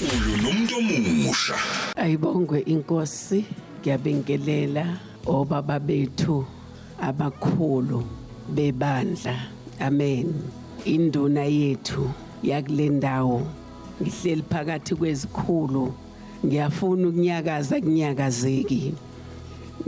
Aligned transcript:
uNkulunkulu 0.00 0.42
nomuntu 0.42 0.74
omusha. 1.10 1.54
Ayibongwe 1.96 2.60
inkosi 2.60 3.44
ngiyabingelela 3.80 4.84
obaba 5.26 5.78
bethu 5.78 6.46
abakhulu 7.00 8.04
bebandla. 8.48 9.36
Amen. 9.80 10.34
Induna 10.84 11.44
yethu 11.44 12.10
yakule 12.42 12.88
ndawo 12.88 13.42
ngihleli 14.02 14.42
phakathi 14.42 14.94
kwezikhulu 14.94 15.92
ngiyafuna 16.46 17.08
ukunyakaza 17.08 17.80
kunyakazeki. 17.80 18.94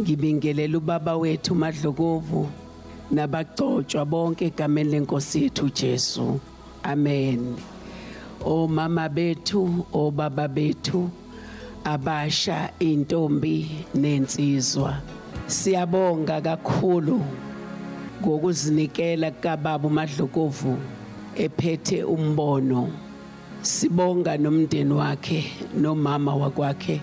Ngibingelela 0.00 0.78
ubaba 0.78 1.16
wethu 1.16 1.54
madlokovu 1.54 2.48
nabagcotshwa 3.10 4.04
bonke 4.04 4.46
egameni 4.46 4.90
lenkosi 4.90 5.42
yethu 5.42 5.70
Jesu. 5.70 6.40
Amen. 6.82 7.56
Omama 8.44 9.08
bethu 9.08 9.86
obaba 9.92 10.48
bethu 10.48 11.10
abasha 11.84 12.70
intombi 12.78 13.70
nensizwa. 13.94 14.96
Siyabonga 15.46 16.40
kakhulu 16.40 17.20
ngokuzinikela 18.22 19.30
kababa 19.30 19.88
uMadlokovu 19.88 20.78
ephethe 21.36 22.04
umbono. 22.04 22.88
Sibonga 23.62 24.36
nomndeni 24.38 24.92
wakhe 24.94 25.44
nomama 25.80 26.34
wakwakhe 26.34 27.00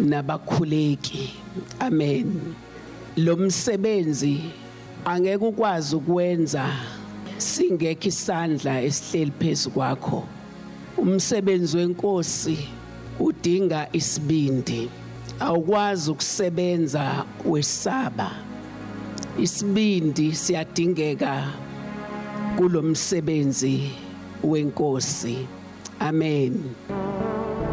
nabakhuleki. 0.00 1.30
Amen. 1.80 2.54
Lo 3.16 3.36
msebenzi 3.36 4.40
angeke 5.04 5.44
ukwazi 5.44 5.96
ukwenza 5.96 6.68
singekho 7.38 8.08
isandla 8.08 8.82
esihleli 8.82 9.32
phezu 9.38 9.70
kwakho. 9.70 10.24
Umsebenzi 10.96 11.76
wenkosi 11.76 12.58
udinga 13.20 13.88
isibindi. 13.92 14.90
Awukwazi 15.40 16.10
ukusebenza 16.10 17.24
wesaba. 17.44 18.30
Isibindi 19.38 20.32
siyadingeka 20.34 21.52
kulomsebenzi 22.56 23.90
wenkosi. 24.44 25.46
Amen. 26.00 26.74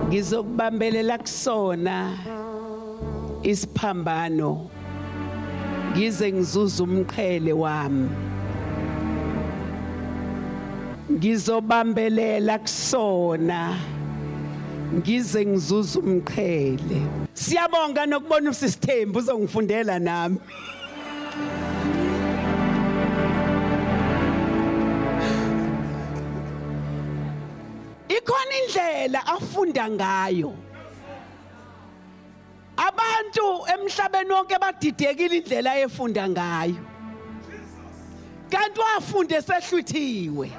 Ngizokubambelela 0.07 1.17
kusona 1.17 2.17
isiphambano. 3.43 4.69
Ngize 5.91 6.31
ngizuza 6.31 6.83
umqhele 6.83 7.53
wami. 7.53 8.09
Ngizobambelela 11.11 12.59
kusona. 12.59 13.77
Ngize 14.93 15.45
ngizuza 15.45 15.99
umqhele. 15.99 17.01
Siyabonga 17.33 18.05
nokubona 18.05 18.49
usisithembu 18.49 19.19
uzongifundela 19.19 19.99
nami. 19.99 20.37
Ikhona 28.09 28.53
indlela 28.63 29.27
afunda 29.27 29.89
ngayo. 29.89 30.53
Abantu 32.77 33.45
emhlabeni 33.73 34.31
wonke 34.31 34.59
badidekile 34.59 35.37
indlela 35.37 35.79
efunda 35.79 36.29
ngayo. 36.29 36.75
Kanti 38.49 38.79
wafunde 38.79 39.41
sehluthiwe 39.41 40.51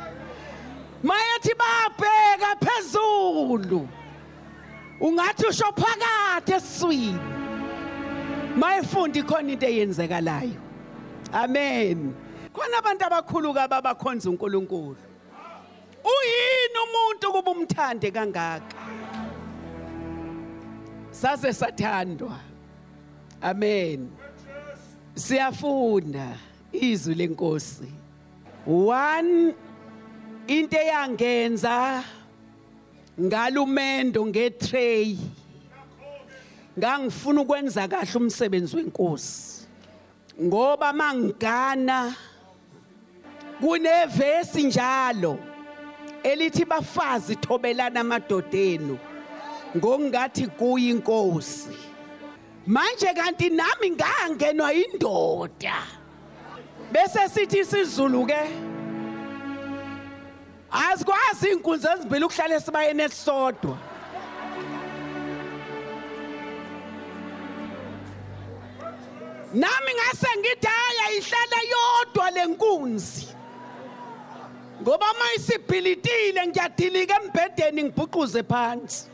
mayethi 1.02 1.54
babheka 1.54 2.56
phezulu. 2.60 3.88
Ungathi 5.00 5.46
usho 5.46 5.72
phakathi 5.72 6.52
esiswini. 6.52 7.20
Mayefunda 8.56 9.18
ikhona 9.20 9.52
into 9.52 9.66
eyenzekalayo. 9.66 10.60
Amen. 11.32 12.14
Khona 12.52 12.78
abantu 12.78 13.04
abakhulu 13.04 13.54
kaba 13.54 13.82
bakhonza 13.82 14.30
uNkulunkulu. 14.30 14.96
Uyini 16.04 16.78
umuntu 16.84 17.32
kuba 17.32 17.50
umthande 17.50 18.10
kangaka? 18.10 18.76
Sase 21.10 21.52
sathandwa. 21.52 22.38
Amen. 23.42 24.10
Siyafunda 25.14 26.36
izwi 26.72 27.14
lenkosi. 27.14 27.90
One 28.66 29.54
into 30.46 30.76
eyangenza 30.76 32.04
ngalumendo 33.20 34.26
ngetray 34.26 35.16
ngangifuna 36.78 37.40
ukwenza 37.40 37.88
kahle 37.88 38.16
umsebenzi 38.16 38.76
wenkosi. 38.76 39.66
Ngoba 40.42 40.92
mangigana 40.92 42.14
kunevesi 43.60 44.62
njalo 44.62 45.38
elithi 46.22 46.64
bafazi 46.64 47.36
thobelana 47.36 48.00
amadodenu 48.00 48.98
ngokungathi 49.76 50.46
kuyi 50.46 50.88
inkosi. 50.90 51.76
Manje 52.66 53.14
kanti 53.14 53.50
nami 53.50 53.90
ngangenwa 53.90 54.72
indoda. 54.72 55.82
Bese 56.92 57.28
sithi 57.28 57.58
isizulu 57.58 58.26
ke 58.26 58.71
azikwazi 60.72 61.48
inkunzi 61.52 61.86
ezibili 61.94 62.24
ukuhlala 62.24 62.54
esibayeni 62.54 63.02
esisodwa. 63.02 63.76
Nami 69.54 69.90
ngase 69.94 70.28
ngithi 70.38 70.66
haya 70.66 71.06
ihlala 71.18 71.58
yodwa 71.72 72.30
lenkunzi 72.30 73.26
ngoba 74.82 75.06
mayisibhilitile 75.18 76.46
ngiyadilika 76.46 77.20
embhedeni 77.22 77.82
ngibhuquze 77.82 78.42
phansi. 78.42 79.06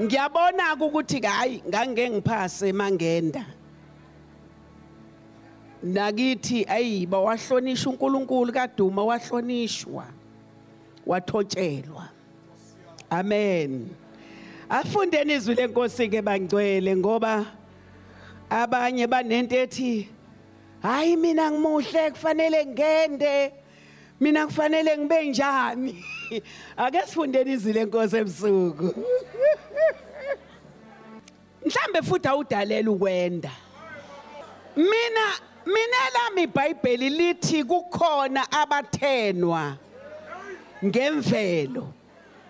Ngiyabona 0.00 0.74
ukuthi 0.74 1.20
hayi 1.20 1.62
ngange 1.68 2.10
ngiphase 2.10 2.72
mangenda 2.72 3.44
nakithi 5.84 6.64
ayiba 6.68 7.18
wahlonishwa 7.18 7.92
uNkulunkulu 7.92 8.52
kaduma 8.52 9.04
wahlonishwa 9.04 10.04
wathotshelwa 11.06 12.08
amen. 13.10 13.88
Afundeni 14.68 15.34
izwi 15.34 15.54
lenkosi 15.54 16.08
ke 16.08 16.22
bangcwele 16.22 16.96
ngoba 16.96 17.46
abanye 18.50 19.06
banento 19.06 19.56
ethi 19.56 20.08
hayi 20.82 21.16
mina 21.16 21.50
ngimuhle 21.50 22.10
kufanele 22.10 22.66
ngende 22.66 23.52
mina 24.20 24.46
kufanele 24.46 24.98
ngibe 24.98 25.28
njani? 25.28 26.04
Ake 26.76 27.00
sifundeni 27.06 27.52
izwi 27.52 27.72
lenkosi 27.72 28.16
ebusuku. 28.16 28.94
Mhlambe 31.66 32.02
futhi 32.02 32.28
awudalela 32.28 32.90
ukwenda. 32.90 33.50
Mina 34.76 35.53
mina 35.66 36.10
lami 36.14 36.42
iBhayibheli 36.42 37.10
lithi 37.10 37.64
kukhona 37.64 38.52
abathenwa 38.52 39.76
ngemvelo. 40.84 41.92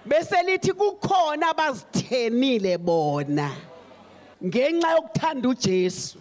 Bese 0.07 0.43
lithi 0.43 0.73
kukhona 0.73 1.49
abazithenile 1.51 2.79
bona. 2.79 3.51
Ngenxa 4.45 4.91
yokuthanda 4.91 5.49
uJesu. 5.49 6.19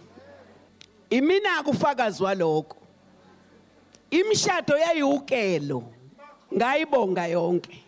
Imina 1.10 1.62
kufakazi 1.62 2.22
waloko 2.22 2.76
imshado 4.10 4.78
yayiwukelo 4.78 5.82
ngayibonga 6.54 7.26
yonke. 7.26 7.84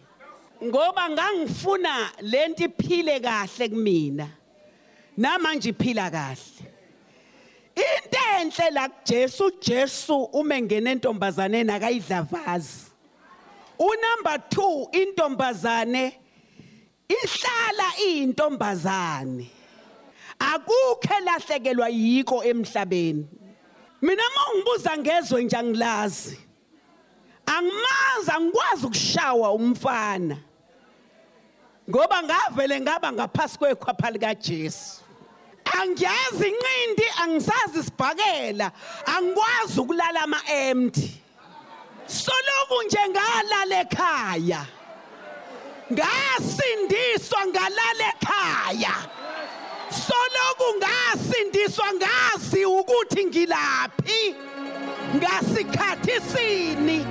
Ngoba 0.64 1.10
ngangifuna 1.10 2.10
lento 2.20 2.64
iphile 2.64 3.20
kahle 3.20 3.68
kumina. 3.68 4.28
Namanje 5.16 5.68
iphila 5.68 6.10
kahle. 6.10 6.75
Into 7.76 8.18
enhle 8.40 8.70
la 8.70 8.88
kuJesu 8.88 9.46
uJesu 9.46 10.28
uma 10.32 10.54
engena 10.54 10.90
entombazaneni 10.90 11.70
akayidlavazi. 11.70 12.90
Unumber 13.78 14.40
2 14.50 14.88
intombazane 14.92 16.18
ihlala 17.08 17.98
iyintombazane. 18.06 19.50
Akukho 20.38 21.14
elahlekelwa 21.18 21.88
yiko 21.88 22.44
emhlabeni. 22.44 23.26
Mina 24.02 24.22
mongibuza 24.34 24.98
ngezwe 24.98 25.44
nje 25.44 25.56
angilazi. 25.56 26.38
Angimazi 27.46 28.30
angikwazi 28.30 28.86
ukushawa 28.86 29.52
umfana. 29.52 30.36
Ngoba 31.90 32.22
ngavele 32.22 32.80
ngaba 32.80 33.12
ngaphasi 33.12 33.58
kwekhwapha 33.58 34.10
lika 34.10 34.34
Jesu 34.34 35.05
angiyazi 35.80 36.48
inqindi 36.48 37.06
angisazi 37.22 37.82
sibhakela. 37.84 38.72
Angikwazi 39.06 39.80
ukulala 39.80 40.22
ama 40.22 40.40
empty 40.48 41.26
soloku 42.06 42.82
nje 42.86 42.98
ngalala 43.08 43.80
ekhaya. 43.80 44.66
Ngasindiswa 45.92 47.46
ngalala 47.46 48.06
ekhaya. 48.12 48.94
Soloku 49.90 50.66
ngasindiswa 50.78 51.86
ngazi 51.94 52.64
ukuthi 52.64 53.24
ngilaphi. 53.24 54.34
Ngasikhathi 55.16 56.20
sini. 56.30 57.06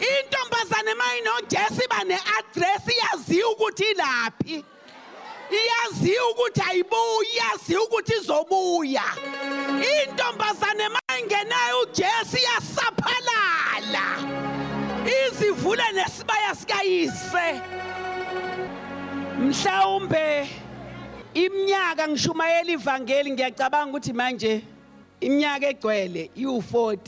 Intombazane 0.00 0.94
mayinojesu 0.94 1.82
iba 1.84 2.04
ne-address 2.04 2.84
iyaziwa 2.88 3.50
ukuthi 3.50 3.84
ilaphi. 3.90 4.64
Iyaziwa 5.64 6.30
ukuthi 6.30 6.62
ayibuyi 6.70 7.28
iyaziwa 7.34 7.82
ukuthi 7.84 8.12
izobuya. 8.20 9.04
Intombazane 9.92 10.88
mayingenayo 10.94 11.80
ujesu 11.82 12.36
iyasaphalala 12.38 14.06
izivule 15.26 15.82
nesibaya 15.94 16.54
sikayise. 16.54 17.60
Mhlawumbe 19.38 20.48
iminyaka 21.34 22.08
ngishumayela 22.08 22.70
ivangeli 22.72 23.30
ngiyacabanga 23.30 23.90
ukuthi 23.90 24.12
manje 24.12 24.62
iminyaka 25.20 25.66
egcwele 25.68 26.30
iwu40 26.36 26.98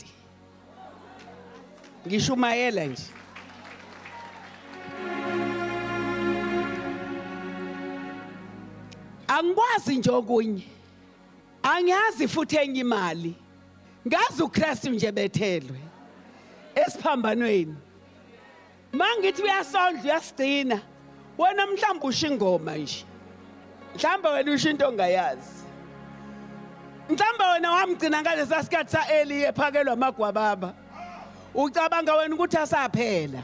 ngishumayela 2.07 2.85
nje. 2.85 3.18
Angikwazi 9.29 9.97
nje 9.97 10.11
okunye. 10.11 10.63
Angiyazi 11.63 12.27
futhi 12.27 12.57
enye 12.57 12.79
imali. 12.79 13.35
Ngazi 14.07 14.43
uKristu 14.43 14.89
nje 14.89 15.11
bethelwe 15.11 15.79
esiphambanweni. 16.75 17.75
Mangithi 18.91 19.41
uyasondla 19.41 20.03
uyasigcina 20.03 20.81
wena 21.37 21.67
mhlawumbe 21.67 22.07
usho 22.07 22.27
ingoma 22.27 22.77
nje. 22.77 23.05
Mhlawumbe 23.95 24.29
wena 24.29 24.51
usho 24.51 24.69
into 24.69 24.87
ongayazi. 24.87 25.63
Mhlawumbe 27.09 27.43
wena 27.53 27.71
wamgcina 27.71 28.21
ngalesa 28.21 28.63
sikhathi 28.63 28.91
sa-eli 28.91 29.43
ephakelwa 29.43 29.93
amagwababa. 29.93 30.73
Ucabanga 31.53 32.15
wena 32.15 32.35
ukuthi 32.35 32.57
asaphela? 32.57 33.43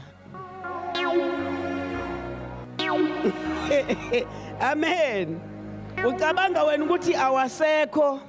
Amen. 4.60 5.55
Ucabanga 6.04 6.64
wena 6.64 6.84
ukuthi 6.84 7.14
awasekho 7.14 8.20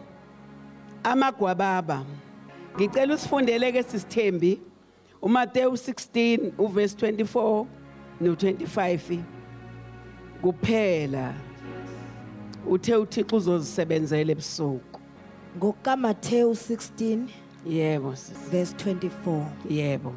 amagwababa. 1.04 2.06
Ngicela 2.76 3.14
usifundele 3.14 3.72
ke 3.72 3.84
sisithembi. 3.84 4.62
uMateyu 5.22 5.72
16 5.72 6.52
uverse 6.58 6.96
24 6.96 7.66
no25 8.22 9.20
kuphela. 10.42 11.34
Uthe 12.68 12.96
uThixo 12.96 13.36
uzozisebenzela 13.36 14.32
ebusuku. 14.32 15.00
ngokukaMathewu 15.58 16.54
16 16.54 17.28
yebo 17.66 18.16
sisi 18.16 18.50
verse 18.52 18.76
24 18.76 19.46
yebo. 19.70 20.14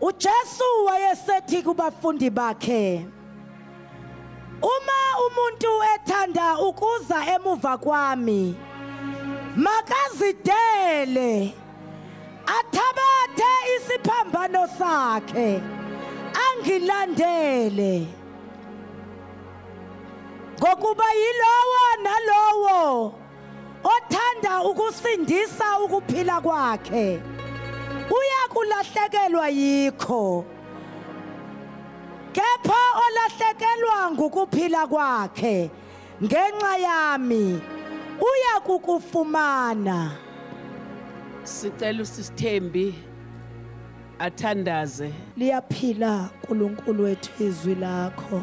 uJesu 0.00 0.64
wayesethi 0.86 1.62
kubafundi 1.62 2.30
bakhe 2.30 3.06
Uma 4.62 5.05
umuntu 5.26 5.70
ethanda 5.94 6.58
ukuza 6.58 7.18
emuva 7.34 7.78
kwami. 7.78 8.56
Makazidele 9.56 11.54
athabathe 12.58 13.52
isiphambano 13.76 14.68
sakhe 14.78 15.60
angilandele. 16.44 18.06
Ngokuba 20.58 21.04
yilowo 21.20 21.82
nalowo 22.04 23.14
othanda 23.84 24.62
ukusindisa 24.62 25.78
ukuphila 25.84 26.40
kwakhe 26.40 27.20
uyakulahlekelwa 28.16 29.48
yikho. 29.48 30.44
Kepha 32.32 32.82
olahlekelwa 33.26 34.10
ngukuphila 34.12 34.86
kwakhe. 34.86 35.70
Ngenxa 36.22 36.76
yami 36.76 37.60
uyakukufumana 38.20 40.10
sicela 41.42 42.02
usisithembi 42.02 42.94
athandaze. 44.18 45.12
Liyaphila 45.36 46.28
uNkulunkulu 46.42 47.04
wethu 47.04 47.44
izwi 47.44 47.74
lakho. 47.74 48.42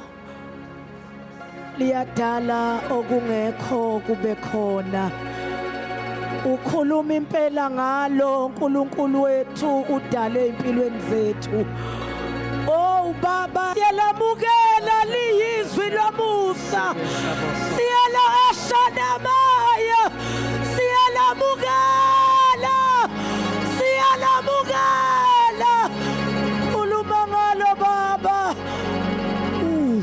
Liyadala 1.78 2.82
okungekho 2.92 4.02
kube 4.06 4.36
khona. 4.36 5.12
Ukhuluma 6.46 7.14
impela 7.14 7.70
ngalo 7.70 8.46
uNkulunkulu 8.46 9.22
wethu 9.22 9.82
udale 9.82 10.48
impilweni 10.48 11.00
zethu. 11.10 11.66
Baba 13.24 13.74
siyalamukela 13.74 14.98
liyizwi 15.14 15.88
lomusa. 15.98 16.84
Siyala 17.76 18.24
ashanamaya 18.50 20.02
siyalamukela 20.74 22.76
siyalamukela 23.78 25.74
khuluma 26.72 27.20
ngalo 27.32 27.70
baba. 27.82 28.38
Uh. 29.64 30.02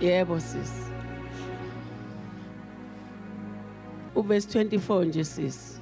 yebo 0.00 0.40
sisi 0.40 0.84
uverse 4.14 4.48
24 4.58 5.04
nje 5.04 5.24
sisi 5.24 5.73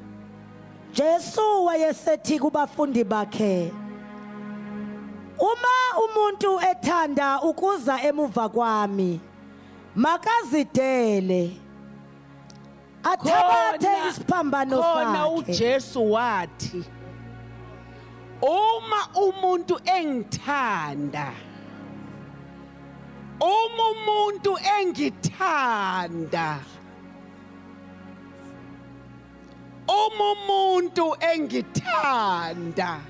Jesu 1.03 1.65
wayesethi 1.65 2.39
kubafundi 2.39 3.05
bakhe 3.05 3.73
Uma 5.39 5.75
umuntu 6.05 6.61
ethanda 6.71 7.41
ukuza 7.43 7.99
emuva 8.03 8.49
kwami 8.49 9.21
makazidele. 9.97 11.57
Athabathe 13.03 13.87
Khona- 13.87 14.09
isiphambano 14.09 14.77
khona 14.83 15.19
sakhe. 15.19 15.35
uJesu 15.39 16.13
wathi 16.13 16.85
uma 18.43 19.01
umuntu 19.27 19.81
engithanda 19.97 21.33
uma 23.41 23.85
umuntu 23.95 24.59
engithanda 24.79 26.59
uma 29.89 30.33
umuntu 30.33 31.17
engithanda. 31.21 33.01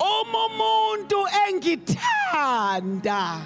Uma 0.00 0.46
umuntu 0.46 1.26
engithanda. 1.48 3.40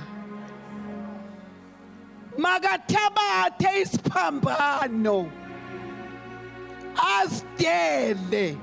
Makathabathe 2.38 3.80
isiphambano. 3.82 5.30
Asidele 6.96 8.56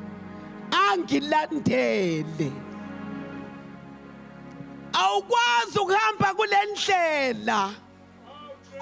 angilandele. 0.71 2.51
Awukwazi 4.93 5.79
ukuhamba 5.79 6.33
kule 6.33 6.57
ndlela. 6.71 7.83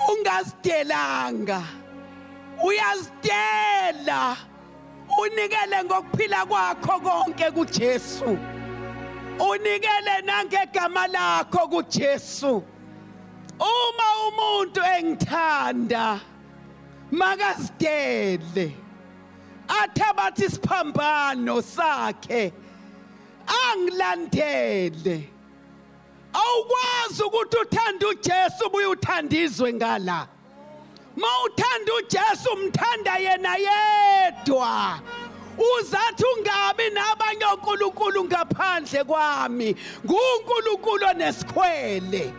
Ungazidelanga 0.10 1.64
uyazidela 2.64 4.38
unikele 5.22 5.84
ngokuphila 5.84 6.46
kwakho 6.46 7.00
konke 7.00 7.52
kuJesu. 7.52 8.38
Unikele 9.40 10.22
nangegama 10.26 11.08
lakho 11.08 11.68
kuJesu. 11.68 12.64
Uma 13.60 14.08
umuntu 14.28 14.82
engithanda 14.98 16.20
makazidele 17.12 18.76
athabathe 19.68 20.46
isiphambano 20.46 21.62
sakhe 21.62 22.54
angilandele. 23.64 25.30
Awukwazi 26.34 27.24
ukuthi 27.24 27.58
uthanda 27.58 28.08
uJesu 28.08 28.66
ubuye 28.68 28.86
uthandizwe 28.88 29.74
ngala. 29.74 30.28
Mawuthanda 31.16 31.94
uJesu 31.94 32.50
umthanda 32.54 33.18
yena 33.18 33.56
yedwa. 33.56 35.00
Uzathi 35.58 36.24
ungabi 36.38 36.90
nabanye 36.90 37.46
onkulunkulu 37.46 38.24
ngaphandle 38.26 39.04
kwami. 39.04 39.76
nguNkulunkulu 40.06 41.06
onesikhwele. 41.10 42.34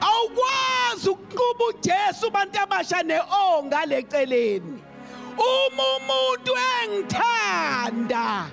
Awukwazi 0.00 1.08
ukunquba 1.10 1.64
uJesu 1.68 2.26
abantu 2.26 2.58
abasha 2.60 3.02
neO 3.02 3.62
ngaleceleni 3.64 4.82
uma 5.38 5.84
umuntu 5.96 6.52
engithanda 6.82 8.50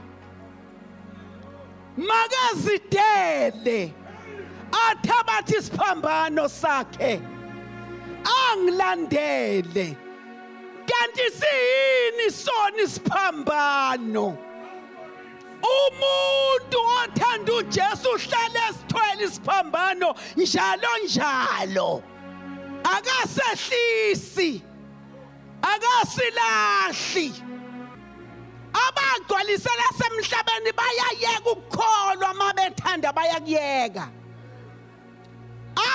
makazidele. 1.98 3.94
Athabathe 4.72 5.58
isiphambano 5.58 6.48
sakhe. 6.50 7.22
Angilandele. 8.24 9.96
Kanti 10.88 11.26
siyini 11.40 12.32
sona 12.32 12.82
isiphambano? 12.84 14.38
Umuntu 15.62 16.78
othanda 17.04 17.54
uJesu 17.54 18.10
uhlale 18.10 18.60
esithwele 18.70 19.24
isiphambano 19.24 20.16
njalo 20.38 20.92
njalo. 21.06 22.04
Akasehlisi. 22.84 24.62
Akasilahli. 25.62 27.34
Abagcwalisela 28.74 29.88
semhlabeni 29.98 30.72
bayayeka 30.72 31.52
ukukholwa 31.52 32.34
mabethanda 32.34 33.14
bayakuyeka. 33.14 34.10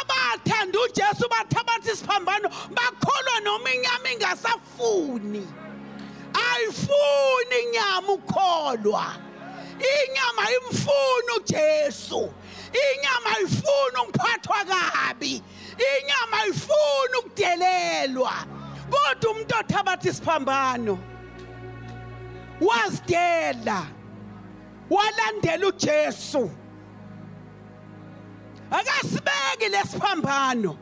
Abathanda 0.01 0.79
uJesu 0.81 1.29
bathabatha 1.29 1.93
isiphambano 1.93 2.49
bakholwa 2.49 3.41
noma 3.45 3.73
inyama 3.75 4.11
ingasafuni. 4.13 5.47
Ayifuni 6.53 7.57
inyama 7.69 8.13
ukholwa. 8.13 9.15
Inyama 9.79 10.51
imfuna 10.53 11.35
uJesu. 11.37 12.33
Inyama 12.73 13.37
ayifuni 13.37 13.97
ukuphathwa 14.09 14.65
kabi. 14.65 15.43
Inyama 15.79 16.37
ayifuni 16.43 17.15
ukudelelwa. 17.19 18.33
Kodwa 18.91 19.31
umuntu 19.31 19.55
othabatha 19.61 20.09
isiphambano 20.09 20.99
wazidela 22.61 23.87
walandela 24.91 25.67
uJesu. 25.67 26.51
Akasibeki 28.79 29.69
lesiphambano. 29.75 30.77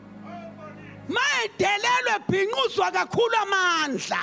Mayedelelwe 1.09 2.15
bhinquzwa 2.29 2.91
kakhulu 2.91 3.35
amandla. 3.43 4.21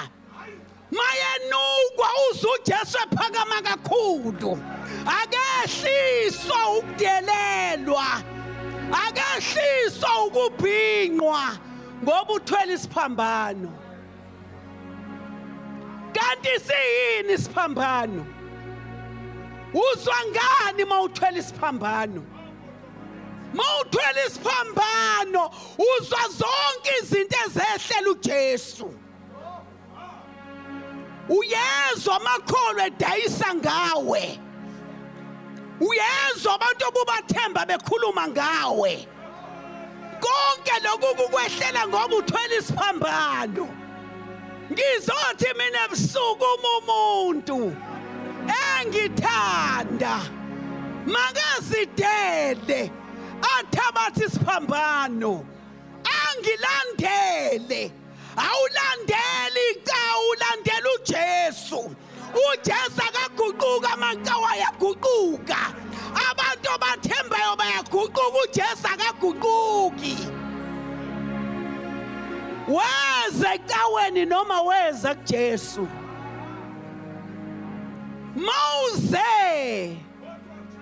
Mayenukwa 0.91 2.09
uzwe 2.31 2.51
uJesu 2.55 2.99
ephakama 3.05 3.63
kakhulu. 3.63 4.59
Akehliswa 5.07 6.79
ukudelelwa. 6.79 8.07
Akehliswa 9.07 10.25
ukubhinqwa 10.25 11.59
ngoba 12.03 12.33
uthwele 12.33 12.73
isiphambano. 12.75 13.71
Kanti 16.13 16.49
siyini 16.67 17.33
isiphambano? 17.35 18.27
Uzwa 19.75 20.15
ngani 20.31 20.85
mawuthwele 20.85 21.39
isiphambano? 21.39 22.23
Mawuthwele 23.55 24.27
isiphambano 24.27 25.51
uzwa 25.79 26.29
zonke 26.29 26.91
izinto 27.03 27.37
ezehlela 27.47 28.11
uJesu. 28.11 28.95
Uyezwa 31.29 32.17
amakholwa 32.17 32.87
edayisa 32.87 33.55
ngawe. 33.55 34.41
Uyezwa 35.81 36.55
abantu 36.55 36.85
obubathemba 36.89 37.67
bekhuluma 37.67 38.29
ngawe. 38.29 39.09
Konke 40.21 40.81
lokhu 40.85 41.15
kukwehlela 41.15 41.89
ngoba 41.89 42.17
uthwele 42.17 42.57
isiphambano. 42.59 43.69
Ngizothi 44.73 45.55
mina 45.59 45.85
ebusuku 45.85 46.45
uma 46.55 46.71
umuntu 46.79 47.77
engithanda 48.81 50.21
makazidele. 51.07 52.91
Athabathe 53.43 54.25
isiphambano 54.27 55.45
angilandele. 56.05 57.93
Awulandeli 58.37 59.61
icawu 59.73 60.25
ulandela 60.33 60.89
uJesu. 60.97 61.97
uJesu 62.53 63.03
akaguquka 63.09 63.93
amankawa 63.93 64.51
ayaguquka. 64.51 65.57
Abantu 66.31 66.71
abathembayo 66.75 67.57
bayaguquka 67.57 68.21
uJesu 68.45 68.87
akaguquki. 68.93 70.17
Weza 72.69 73.55
ecaweni 73.55 74.27
noma 74.27 74.63
weza 74.63 75.15
kuJesu. 75.15 75.89
Mawuze 78.37 79.97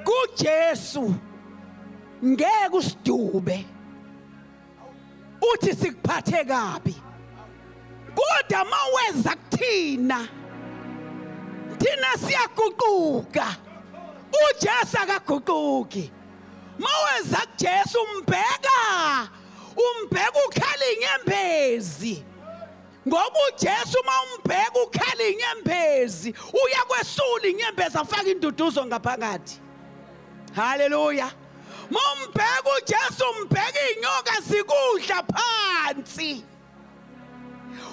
kuJesu. 0.04 1.14
Ngeke 2.25 2.68
usidube. 2.76 3.66
Uthi 5.52 5.75
sikuphathe 5.75 6.44
kabi. 6.44 6.94
Kodwa 8.14 8.64
maweza 8.64 9.37
kuthina 9.37 10.28
thina 11.78 12.18
siyaguquka. 12.18 13.56
uJesu 14.32 14.98
akaguquki. 14.98 16.10
Maweza 16.78 17.37
kuJesu 17.46 17.98
umbheka 18.02 19.28
umbheka 19.76 20.38
ukhala 20.48 20.84
inyembezi 20.96 22.25
ngoba 23.08 23.38
uJesu 23.48 23.98
mawumbheka 24.06 24.80
ukhala 24.87 25.25
inyembezi 25.25 26.34
uyakwesula 26.64 27.46
inyembezi 27.48 27.98
afaka 27.98 28.28
induduzo 28.28 28.87
ngaphakathi. 28.87 29.60
Haleluya. 30.54 31.30
Mumbheka 31.90 32.71
uJesu 32.76 33.25
umbheka 33.30 33.80
inyoka 33.97 34.42
sikudla 34.42 35.23
phansi. 35.33 36.45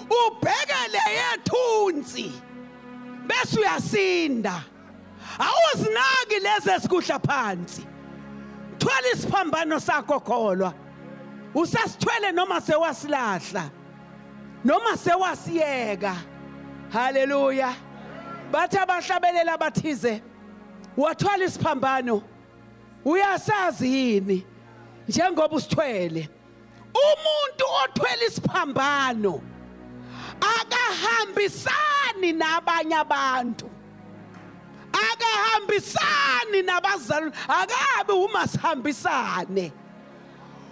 Ubhekele 0.09 0.99
yethunzi. 1.17 2.31
Bese 3.27 3.59
uyasinda. 3.59 4.63
Awuzinaki 5.39 6.39
lezi 6.39 6.69
esikudla 6.69 7.19
phansi. 7.19 7.85
Thwala 8.79 9.07
isiphambano 9.13 9.79
sakho 9.79 10.19
kholwa. 10.19 10.73
Usasithwele 11.55 12.31
noma 12.33 12.61
sewasilahla. 12.61 13.71
Noma 14.63 14.97
sewasiyeka. 14.97 16.15
Haleluya. 16.91 17.73
Bathi 18.51 18.77
abahlabelela 18.77 19.53
abathize 19.53 20.21
wathwala 20.97 21.45
isiphambano. 21.45 22.21
Uyasazi 23.05 23.87
yini? 23.93 24.45
Njengoba 25.07 25.55
usithwele 25.55 26.29
umuntu 27.05 27.65
othwele 27.83 28.25
isiphambano 28.27 29.41
akahambisani 30.41 32.33
nabanye 32.33 32.95
abantu. 32.95 33.69
Akahambisani 34.93 36.61
nabazali 36.65 37.31
akabe 37.47 38.13
uma 38.13 38.47
sihambisane 38.47 39.71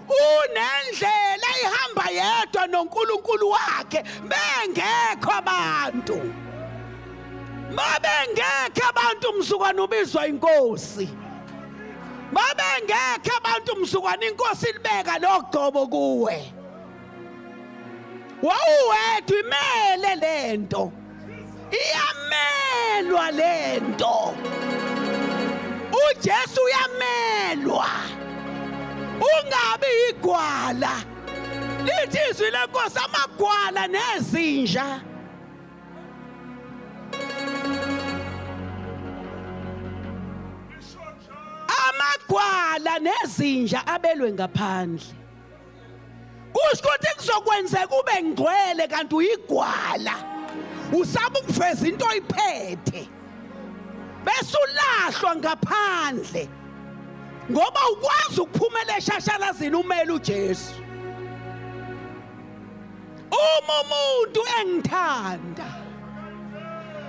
unendlela 0.10 1.50
ihamba 1.64 2.06
yedwa 2.10 2.68
noNkulunkulu 2.68 3.50
wakhe 3.50 4.04
bengekho 4.24 5.32
abantu. 5.32 6.34
Mabengekho 7.76 8.90
abantu 8.90 9.30
umsukwana 9.30 9.84
ubizwa 9.84 10.28
inkosi. 10.28 11.10
Babengekho 12.34 13.38
abantu 13.38 13.76
mzukwana 13.76 14.26
inkosi 14.26 14.66
libeka 14.66 15.18
logcobo 15.18 15.88
kuwe. 15.88 16.54
Wawuwedwa 18.44 19.40
imele 19.40 20.16
lento 20.16 20.92
iyamelwa 21.72 23.32
lento 23.32 24.36
uJesu 26.10 26.62
uyamelwa. 26.66 27.88
Ungabi 29.16 29.88
igwala 30.10 30.92
lithi 31.86 32.20
izwi 32.32 32.52
lenkosi 32.52 33.00
amagwala 33.06 33.88
nezinja. 33.88 35.02
Nezinja 43.00 43.88
abelwe 43.88 44.32
ngaphandle. 44.32 45.16
Kusho 46.54 46.84
ukuthi 46.84 47.16
kuzokwenzeka 47.18 47.96
ube 48.00 48.24
ngcwele 48.24 48.88
kanti 48.88 49.16
uyigwala. 49.16 50.16
Usaba 50.94 51.40
ukuveza 51.40 51.88
into 51.88 52.06
oyiphethe. 52.06 53.08
Bese 54.24 54.58
ulahlwa 54.64 55.36
ngaphandle. 55.36 56.50
Ngoba 57.52 57.80
ukwazi 57.92 58.42
ukuphumela 58.42 58.98
eshashalazini 58.98 59.76
umele 59.76 60.12
uJesu. 60.12 60.74
Uma 63.32 63.82
umuntu 63.82 64.42
engithanda 64.62 65.66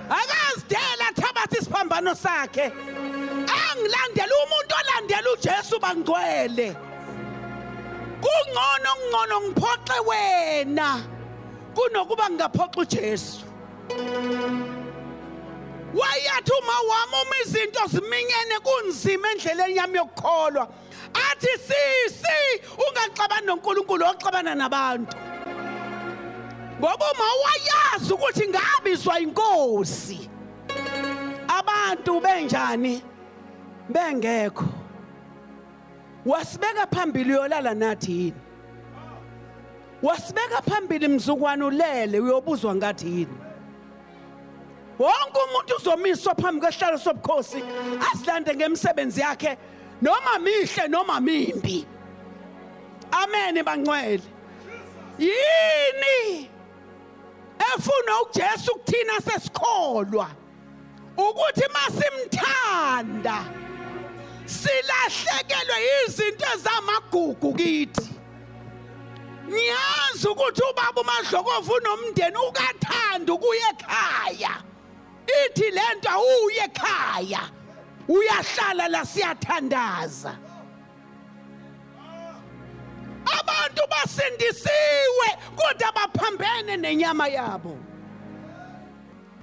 akazidela 0.09 1.11
thabatha 1.15 1.57
isiphambano 1.59 2.15
sakhe. 2.15 2.71
Angilandela 3.47 4.35
umuntu 4.45 4.75
olandela 4.79 5.31
uJesu 5.33 5.79
bangcwele. 5.79 6.75
Kungcono 8.21 8.91
ngcono 9.07 9.41
ngiphoxe 9.41 9.99
wena. 10.07 11.03
Kunokuba 11.75 12.29
ngingaphoxa 12.29 12.79
uJesu. 12.81 13.45
Wayathi 15.95 16.51
uma 16.61 16.73
wami 16.89 17.15
uma 17.21 17.35
izinto 17.41 17.87
ziminyene 17.87 18.59
kunzima 18.63 19.31
endleleni 19.31 19.75
yami 19.77 19.97
yokukholwa. 19.97 20.67
Athi 21.13 21.47
sisi 21.67 22.61
ungaxabani 22.77 23.47
noNkulunkulu 23.47 24.05
oxabana 24.05 24.55
nabantu. 24.55 25.15
Ngoba 26.79 27.05
uma 27.11 27.25
wayazi 27.43 28.13
ukuthi 28.13 28.47
ngabizwa 28.47 29.19
inkosi 29.19 30.29
abantu 31.47 32.19
benjani? 32.19 33.01
Bengekho. 33.89 34.65
Wasibeka 36.25 36.87
phambili 36.87 37.33
uyolala 37.33 37.73
nathi 37.73 38.11
yini? 38.11 38.41
Wasibeka 40.03 40.61
phambili 40.61 41.07
mzukwane 41.07 41.63
ulele 41.63 42.19
uyobuzwa 42.19 42.75
ngathi 42.75 43.07
yini? 43.07 43.37
Wonke 44.99 45.39
umuntu 45.49 45.75
uzomiswa 45.75 46.35
phambi 46.35 46.61
kwesihlalo 46.61 46.97
sobukhosi 46.97 47.63
asilande 48.11 48.55
ngemisebenzi 48.55 49.21
yakhe 49.21 49.57
noma 50.01 50.39
mihle 50.39 50.87
noma 50.87 51.19
mimbi. 51.21 51.85
Amen 53.11 53.63
bangcwele. 53.63 54.23
Yini? 55.19 56.49
Efuna 57.59 58.21
uJesu 58.21 58.71
kuthina 58.75 59.13
sesikholwa 59.21 60.29
ukuthi 61.17 61.63
masimthanda. 61.73 63.64
Silahlekelwe 64.45 65.77
izinto 66.05 66.45
ezamagugu 66.55 67.53
kithi. 67.53 68.09
Ngiyazi 69.47 70.27
ukuthi 70.27 70.61
ubaba 70.71 71.01
umadlokovu 71.01 71.73
unomndeni 71.73 72.37
ukathanda 72.37 73.33
ukuya 73.33 73.69
ekhaya. 73.69 74.63
Ithi 75.27 75.71
lento 75.71 76.09
awuye 76.09 76.63
ekhaya. 76.65 77.49
Uyahlala 78.07 78.87
la 78.87 79.05
siyathandaza. 79.05 80.37
Abantu 83.39 83.81
basindisiwe 83.91 85.29
kodwa 85.55 85.91
baphambene 85.91 86.77
nenyama 86.77 87.27
yabo. 87.27 87.77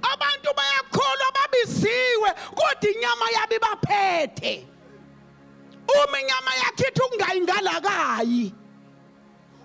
Abantu 0.01 0.49
bayakholwa 0.55 1.27
babiziwe 1.35 2.29
kodwa 2.55 2.91
inyama 2.91 3.29
yabo 3.31 3.55
ibaphethe. 3.55 4.72
Uma 5.87 6.21
inyama 6.21 6.51
yakhe 6.55 6.87
ithi 6.87 7.01
ungayingalakayi 7.11 8.53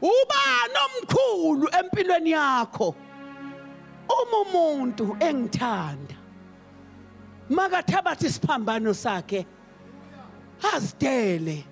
ubani 0.03 0.79
omkhulu 0.87 1.69
empilweni 1.79 2.31
yakho. 2.31 2.95
Uma 4.09 4.39
umuntu 4.45 5.17
engithanda 5.21 6.17
makathabatha 7.51 8.27
isiphambano 8.27 8.95
sakhe 8.95 9.47
azidele 10.73 11.65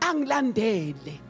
angilandele. 0.00 1.20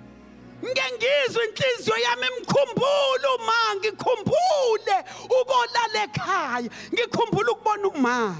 Ngike 0.62 0.86
ngizwe 0.94 1.44
inhliziyo 1.44 1.96
yami 1.96 2.26
imkhumbule 2.26 3.28
uma 3.38 3.74
ngikhumbule 3.76 4.96
ukolala 5.24 6.02
ekhaya 6.04 6.70
ngikhumbule 6.92 7.50
ukubona 7.50 7.88
uma. 7.88 8.36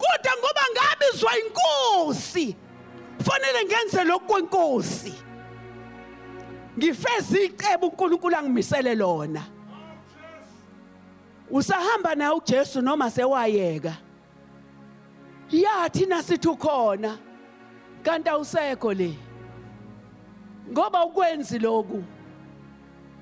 Kodwa 0.00 0.32
ngoba 0.38 0.62
ngabizwa 0.72 1.32
inkosi 1.38 2.56
fanele 3.24 3.64
ngenze 3.64 4.04
lokhu 4.04 4.26
kwenkosi. 4.26 5.14
Ngifeza 6.78 7.40
icebo 7.40 7.86
uNkulunkulu 7.86 8.36
angimisele 8.36 8.94
lona. 8.94 9.42
Usahamba 11.50 12.14
naye 12.14 12.30
uJesu 12.30 12.80
noma 12.82 13.10
sewayeka? 13.10 13.96
Yathi 15.50 16.06
nasithi 16.06 16.48
ukhona 16.48 17.18
kanti 18.02 18.28
awusekho 18.28 18.94
le. 18.94 19.14
Ngoba 20.70 21.04
ukwenzi 21.04 21.58
lokhu 21.58 22.04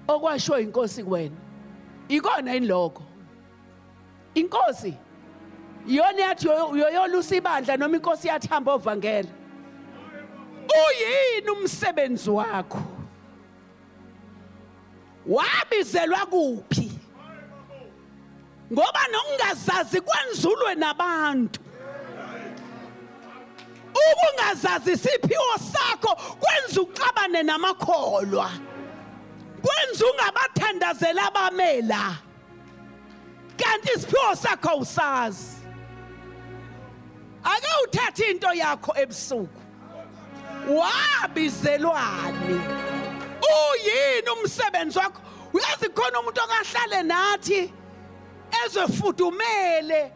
okwasho 0.09 0.59
inkosi 0.61 1.05
kuwena 1.05 1.37
ikona 2.09 2.53
yini 2.53 2.67
lokho? 2.67 3.03
Inkosi. 4.35 4.95
Iyona 5.89 6.21
yathi 6.21 6.49
uyoyolusa 6.49 7.37
ibandla 7.37 7.77
noma 7.77 7.97
inkosi 7.97 8.29
yathamba 8.29 8.73
ovangela 8.75 9.29
uyini 10.69 11.51
umsebenzi 11.51 12.31
wakho? 12.31 12.79
Wabizelwa 15.27 16.27
kuphi? 16.27 16.93
Ngoba 18.73 19.01
nokungazazi 19.13 20.01
kwenzulwe 20.01 20.75
nabantu. 20.75 21.61
Ukungazazi 24.13 24.93
isiphiwo 24.93 25.59
sakho 25.73 26.15
kwenza 26.41 26.81
uxabane 26.81 27.43
namakholwa. 27.43 28.51
Kwenza 29.63 30.05
ungabathandazela 30.07 31.27
abamela. 31.27 32.17
Kanti 33.57 33.93
isiphiwo 33.97 34.37
sakho 34.37 34.77
usazi 34.79 35.58
ake 37.53 37.71
uthathe 37.85 38.31
into 38.31 38.49
yakho 38.55 38.93
ebusuku. 39.03 39.61
Wabizelwani. 40.79 42.61
Uyini 43.49 44.31
umsebenzi 44.31 44.99
wakho? 44.99 45.21
Uyazi 45.53 45.89
khona 45.89 46.21
umuntu 46.21 46.41
okahlale 46.41 47.03
nathi 47.03 47.73
ezefudumele 48.65 50.13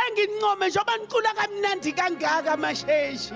engincome 0.00 0.68
njengoba 0.68 0.96
nicula 0.96 1.34
kamnandi 1.34 1.92
kangaka 1.92 2.52
amasheshi 2.52 3.34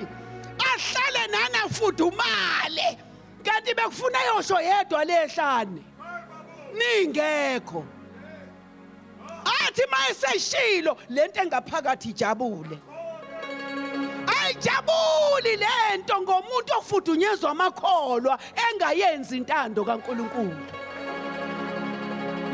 ahlale 0.59 1.27
nana 1.31 1.69
fudumale 1.69 2.99
kanti 3.45 3.75
bekufuna 3.75 4.19
yosho 4.29 4.61
yedwa 4.61 5.05
lehlane 5.05 5.83
ningekho. 6.79 7.85
Athi 9.45 9.83
mayeseshilo 9.91 10.97
lento 11.09 11.41
engaphakathi 11.41 12.09
ijabule. 12.11 12.79
Ayijabuli 14.48 15.56
lento 15.56 16.20
ngomuntu 16.22 16.72
ofudunyezwa 16.78 17.50
amakholwa 17.50 18.38
engayenzi 18.70 19.37
intando 19.37 19.84
kaNkuluNkulu. 19.84 20.56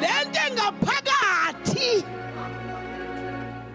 Lento 0.00 0.40
engaphakathi 0.46 2.04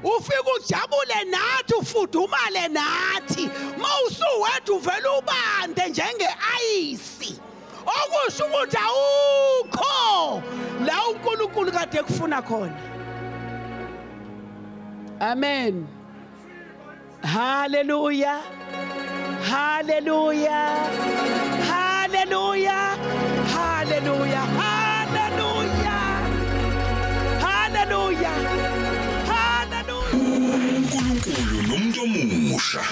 ufika 0.04 0.52
ujabule 0.56 1.24
nathi 1.32 1.74
ufudumale 1.74 2.68
nathi. 2.68 3.50
Mawusuwethu 3.78 4.76
uvela 4.76 5.12
ubande 5.18 5.90
njenge-ayisi. 5.90 7.40
Okusho 7.86 8.46
ukuthi 8.46 8.78
awukho 8.78 10.44
la 10.86 11.08
uNkulunkulu 11.08 11.72
kade 11.72 12.04
kufuna 12.04 12.42
khona. 12.42 12.80
Amen. 15.20 15.99
Haleluya 17.24 18.40
haleluya 19.52 20.60
haleluya 21.70 22.80
haleluya 23.52 24.42
haleluya 24.56 25.96
haleluya 27.44 28.34
haleluya 29.34 30.10
uNkulunkulu 30.14 31.58
nomuntu 31.68 32.02
omusha. 32.04 32.84